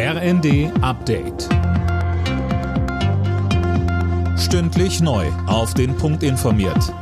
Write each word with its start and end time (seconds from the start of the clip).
RND 0.00 0.70
Update. 0.80 1.48
Stündlich 4.38 5.00
neu. 5.00 5.26
Auf 5.48 5.74
den 5.74 5.96
Punkt 5.96 6.22
informiert. 6.22 6.94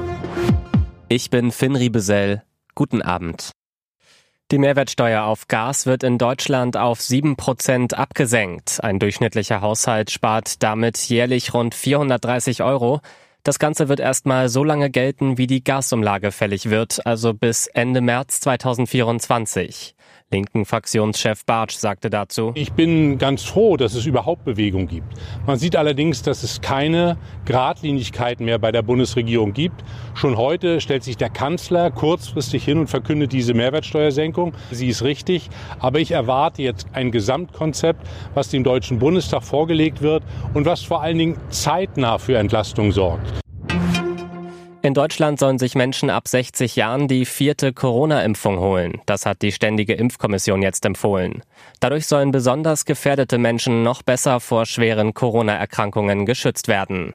Ich 1.11 1.29
bin 1.29 1.53
Finn 1.53 1.77
Riebesell. 1.77 2.43
Guten 2.75 3.03
Abend. 3.03 3.51
Die 4.51 4.57
Mehrwertsteuer 4.57 5.25
auf 5.25 5.47
Gas 5.47 5.85
wird 5.85 6.05
in 6.05 6.17
Deutschland 6.17 6.79
auf 6.79 7.01
7% 7.01 7.93
abgesenkt. 7.93 8.83
Ein 8.83 8.99
durchschnittlicher 8.99 9.61
Haushalt 9.61 10.11
spart 10.11 10.63
damit 10.63 10.97
jährlich 10.97 11.53
rund 11.53 11.75
430 11.75 12.63
Euro. 12.63 13.03
Das 13.43 13.59
Ganze 13.59 13.91
wird 13.91 14.01
erstmal 14.01 14.49
so 14.49 14.65
lange 14.65 14.89
gelten, 14.89 15.37
wie 15.37 15.47
die 15.47 15.63
Gasumlage 15.63 16.33
fällig 16.33 16.71
wird, 16.71 17.05
also 17.07 17.35
bis 17.35 17.67
Ende 17.67 18.01
März 18.01 18.41
2024. 18.41 19.95
Linken 20.33 20.65
Fraktionschef 20.65 21.45
Bartsch 21.45 21.77
sagte 21.77 22.11
dazu. 22.11 22.51
Ich 22.57 22.73
bin 22.73 23.17
ganz 23.17 23.45
froh, 23.45 23.77
dass 23.77 23.95
es 23.95 24.07
überhaupt 24.07 24.45
Bewegung 24.45 24.89
gibt. 24.89 25.07
Man 25.47 25.57
sieht 25.57 25.77
allerdings, 25.77 26.23
dass 26.23 26.43
es 26.43 26.61
keine 26.61 27.17
Gradlinigkeiten 27.45 28.45
mehr 28.45 28.59
bei 28.59 28.73
der 28.73 28.83
Bundesregierung 28.83 29.53
gibt. 29.53 29.85
Schon 30.15 30.37
heute 30.37 30.81
stellt 30.81 31.05
sich 31.05 31.17
der 31.17 31.31
Kanzler 31.31 31.93
kurzfristig 31.93 32.65
hin 32.65 32.79
und 32.79 32.89
verkündet 32.89 33.33
diese 33.33 33.55
Mehrwertsteuersenkung. 33.55 34.53
Sie 34.73 34.89
ist 34.89 35.05
richtig, 35.05 35.49
aber 35.79 36.01
ich 36.01 36.11
erwarte 36.11 36.61
jetzt 36.61 36.89
ein 36.93 37.13
Gesamtkonzept, 37.13 38.05
was 38.35 38.49
dem 38.49 38.65
Deutschen 38.65 38.99
Bundestag 38.99 39.45
vorgelegt 39.45 40.03
wird 40.03 40.25
und 40.55 40.67
was 40.67 40.83
vor 40.83 41.03
allen 41.03 41.19
Dingen 41.19 41.37
zeitnah 41.51 42.19
für 42.19 42.37
Entlastung 42.37 42.91
sorgt. 42.91 43.46
In 44.87 44.95
Deutschland 44.95 45.41
sollen 45.41 45.59
sich 45.59 45.75
Menschen 45.75 46.11
ab 46.11 46.29
60 46.29 46.77
Jahren 46.77 47.09
die 47.09 47.25
vierte 47.25 47.73
Corona-Impfung 47.73 48.61
holen. 48.61 49.01
Das 49.07 49.27
hat 49.27 49.43
die 49.43 49.51
Ständige 49.51 49.95
Impfkommission 49.95 50.63
jetzt 50.63 50.87
empfohlen. 50.87 51.43
Dadurch 51.81 52.07
sollen 52.07 52.31
besonders 52.31 52.85
gefährdete 52.85 53.37
Menschen 53.37 53.83
noch 53.83 54.05
besser 54.05 54.39
vor 54.39 54.65
schweren 54.65 55.13
Corona-Erkrankungen 55.13 56.25
geschützt 56.25 56.69
werden. 56.69 57.15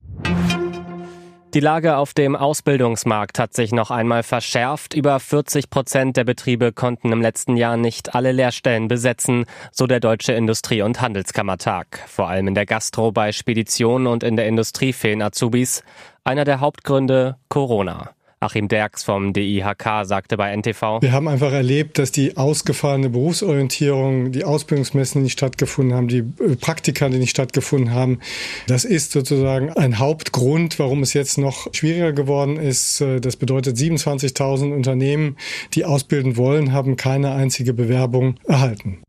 Die 1.54 1.60
Lage 1.60 1.98
auf 1.98 2.14
dem 2.14 2.38
Ausbildungsmarkt 2.38 3.38
hat 3.38 3.54
sich 3.54 3.74
noch 3.74 3.92
einmal 3.92 4.24
verschärft. 4.24 4.94
Über 4.94 5.20
40 5.20 5.70
Prozent 5.70 6.16
der 6.16 6.24
Betriebe 6.24 6.72
konnten 6.72 7.12
im 7.12 7.22
letzten 7.22 7.58
Jahr 7.58 7.76
nicht 7.76 8.16
alle 8.16 8.32
Lehrstellen 8.32 8.88
besetzen, 8.88 9.44
so 9.70 9.86
der 9.86 10.00
Deutsche 10.00 10.32
Industrie- 10.32 10.82
und 10.82 11.02
Handelskammertag. 11.02 12.06
Vor 12.08 12.30
allem 12.30 12.48
in 12.48 12.56
der 12.56 12.66
Gastro, 12.66 13.12
bei 13.12 13.34
Speditionen 13.34 14.08
und 14.08 14.24
in 14.24 14.38
der 14.38 14.48
Industrie 14.48 14.94
fehlen 14.94 15.22
Azubis. 15.22 15.84
Einer 16.24 16.46
der 16.46 16.62
Hauptgründe 16.62 17.36
Corona. 17.50 18.12
Achim 18.44 18.68
Derks 18.68 19.04
vom 19.04 19.34
DIHK 19.34 20.04
sagte 20.04 20.36
bei 20.36 20.52
NTV. 20.56 21.04
Wir 21.04 21.12
haben 21.12 21.28
einfach 21.28 21.52
erlebt, 21.52 22.00
dass 22.00 22.12
die 22.12 22.38
ausgefallene 22.38 23.12
Berufsorientierung, 23.12 24.32
die 24.32 24.44
Ausbildungsmessen, 24.44 25.22
die 25.22 25.26
nicht 25.26 25.34
stattgefunden 25.34 25.96
haben, 25.96 26.08
die 26.08 26.24
äh, 26.44 26.56
Praktika, 26.60 27.08
die 27.10 27.20
nicht 27.20 27.30
stattgefunden 27.30 27.94
haben, 27.94 28.20
das 28.66 28.84
ist 28.84 29.12
sozusagen 29.12 29.72
ein 29.74 30.00
Hauptgrund, 30.00 30.80
warum 30.80 31.04
es 31.04 31.14
jetzt 31.14 31.38
noch 31.38 31.72
schwieriger 31.72 32.14
geworden 32.14 32.58
ist. 32.58 33.00
Äh, 33.00 33.20
das 33.20 33.36
bedeutet, 33.36 33.78
27.000 33.78 34.74
Unternehmen, 34.74 35.38
die 35.76 35.86
ausbilden 35.86 36.36
wollen, 36.36 36.74
haben 36.74 36.96
keine 36.96 37.34
einzige 37.34 37.74
Bewerbung 37.74 38.38
erhalten. 38.48 39.04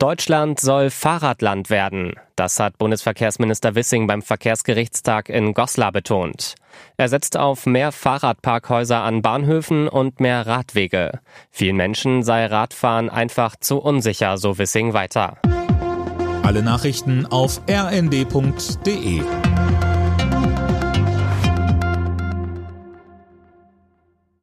Deutschland 0.00 0.58
soll 0.58 0.88
Fahrradland 0.88 1.68
werden. 1.68 2.14
Das 2.34 2.58
hat 2.58 2.78
Bundesverkehrsminister 2.78 3.74
Wissing 3.74 4.06
beim 4.06 4.22
Verkehrsgerichtstag 4.22 5.28
in 5.28 5.52
Goslar 5.52 5.92
betont. 5.92 6.54
Er 6.96 7.10
setzt 7.10 7.36
auf 7.36 7.66
mehr 7.66 7.92
Fahrradparkhäuser 7.92 9.02
an 9.02 9.20
Bahnhöfen 9.20 9.88
und 9.88 10.18
mehr 10.18 10.46
Radwege. 10.46 11.20
Vielen 11.50 11.76
Menschen 11.76 12.22
sei 12.22 12.46
Radfahren 12.46 13.10
einfach 13.10 13.56
zu 13.56 13.76
unsicher, 13.76 14.38
so 14.38 14.56
Wissing 14.56 14.94
weiter. 14.94 15.36
Alle 16.44 16.62
Nachrichten 16.62 17.26
auf 17.26 17.60
rnd.de 17.68 19.20